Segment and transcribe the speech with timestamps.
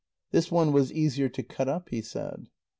[0.31, 2.47] This one was easier to cut up, he said.